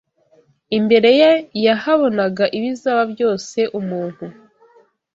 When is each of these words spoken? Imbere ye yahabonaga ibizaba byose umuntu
Imbere 0.77 1.09
ye 1.19 1.31
yahabonaga 1.65 2.45
ibizaba 2.57 3.03
byose 3.13 3.59
umuntu 3.79 4.25